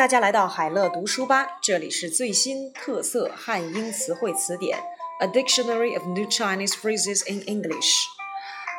[0.00, 4.78] 大家来到海乐读书吧，这里是最新特色汉英词汇词典
[5.22, 7.74] 《A Dictionary of New Chinese Phrases in English》。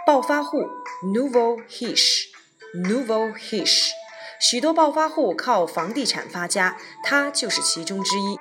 [0.04, 0.64] 暴发户
[1.04, 3.90] （Nouveau Riche），Nouveau Riche，
[4.40, 8.40] 许多暴发户靠房地产发家，他就是其中之一。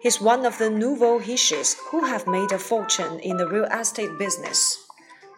[0.00, 4.16] He's one of the nouveau riches who have made a fortune in the real estate
[4.16, 4.76] business.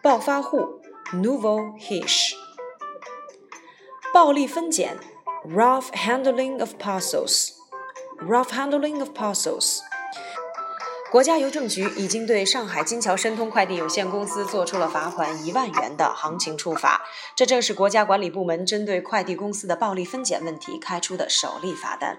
[0.03, 2.35] 暴发户 （Nouveau Riche），
[4.13, 4.99] 暴力分拣。
[5.47, 7.51] ，rough handling of parcels。
[8.19, 9.79] rough handling of parcels。
[11.09, 17.05] 国家邮政局已经对上海金桥申通快递有限公司做出了罚款一万元的行情处罚，
[17.35, 22.17] 这正是国家管理部门针对快递公司的暴力分拣问题开出的首例罚单。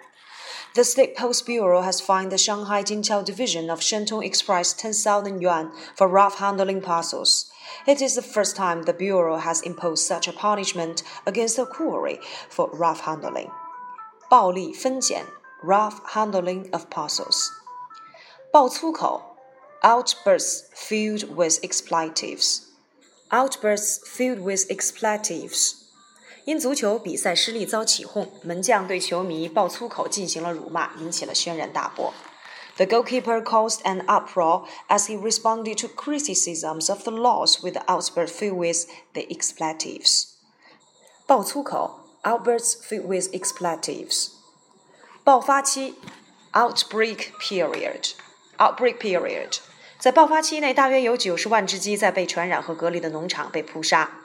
[0.76, 5.72] The State Post Bureau has fined the Shanghai Jinqiao division of Shentung Express 10,000 yuan
[5.96, 7.52] for rough handling parcels.
[7.86, 12.20] It is the first time the Bureau has imposed such a punishment against a quarry
[12.50, 13.52] for rough handling.
[14.30, 15.26] 暴力分拣
[15.64, 17.50] rough handling of parcels.
[18.52, 19.38] 爆粗口
[19.84, 22.62] outbursts filled with expletives.
[23.30, 25.84] Outbursts filled with expletives.
[26.48, 32.14] 因足球比赛失利遭起哄，门将对球迷爆粗口进行了辱骂，引起了轩然大波。
[32.76, 38.56] The goalkeeper caused an uproar as he responded to criticisms of the loss with outbursts filled
[38.56, 40.30] with the expletives.
[41.28, 44.30] 爆粗口 outbursts filled with expletives.
[45.24, 45.96] 爆发期
[46.52, 48.14] outbreak period
[48.58, 49.60] outbreak period
[50.00, 54.17] 在爆发期内，大约有九十万只鸡在被传染和隔离的农场被扑杀。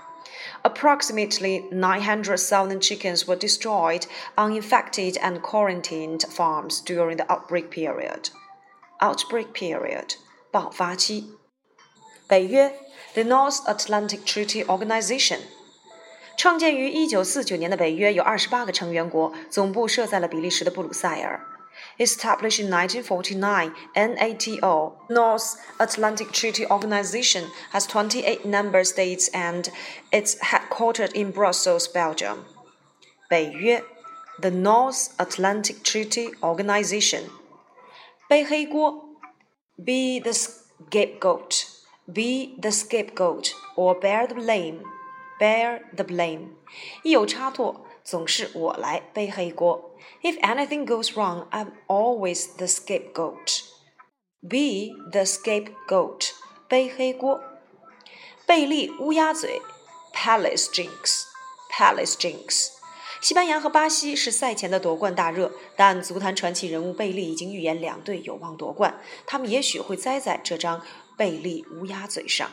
[0.62, 8.30] Approximately 900,000 chickens were destroyed on infected and quarantined farms during the outbreak period.
[9.00, 10.16] Outbreak period
[10.50, 11.36] 爆发期。
[12.26, 12.72] 北约
[13.14, 15.38] The North Atlantic Treaty Organization
[16.36, 21.40] 创建于1949年的北约有28个成员国，总部设在了比利时的布鲁塞尔。
[22.00, 29.68] Established in 1949, NATO, North Atlantic Treaty Organization, has 28 member states and
[30.12, 32.44] it's headquartered in Brussels, Belgium.
[33.28, 33.82] 北约
[34.40, 37.30] the North Atlantic Treaty Organization.
[38.28, 39.04] 背黑锅
[39.76, 41.64] be the scapegoat,
[42.12, 44.82] be the scapegoat, or bear the blame,
[45.40, 46.50] bear the blame.
[47.02, 49.91] 一有差错， 总是我来背黑锅。
[50.21, 53.61] If anything goes wrong, I'm always the scapegoat.
[54.41, 56.31] Be the scapegoat，
[56.67, 57.41] 背黑锅。
[58.45, 59.61] 贝利乌鸦嘴
[60.13, 62.69] ，Pelé Jinx，Pelé Jinx。
[63.21, 70.81] 西班牙和巴西是赛前的夺冠大热，但足坛传奇人物贝利已经预言两队有望夺冠，他们也许会栽在这张
[71.17, 72.51] 贝利乌鸦嘴上。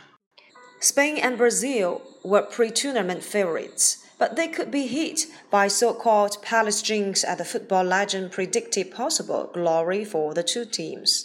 [0.81, 6.71] Spain and Brazil were pre-tournament favorites but they could be hit by so called Pelé
[6.85, 11.25] jinx as the football legend predicted possible glory for the two teams.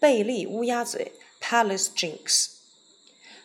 [0.00, 2.46] 贝利乌鸦嘴 （Pelé Jinx），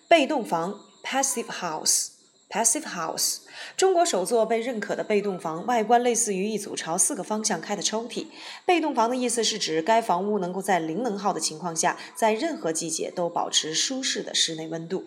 [0.08, 1.62] 被动房 （Passive house.
[1.62, 2.16] House）。
[2.48, 3.40] Passive House，
[3.76, 8.28] 中国首座被认可的被动房，外观类似于一组朝四个方向开的抽屉。
[8.66, 15.04] 被动房的意思是指该房屋能够在零能耗的情况下，在任何季节都保持舒适的室内温度。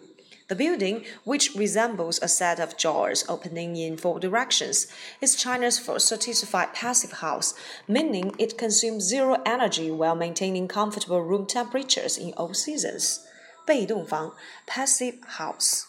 [0.48, 4.88] the building, which resembles a set of doors opening in four directions,
[5.22, 7.54] is China's first certified passive house,
[7.88, 13.22] meaning it consumes zero energy while maintaining comfortable room temperatures in all seasons.
[13.66, 14.34] 被动房
[14.66, 15.86] passive house。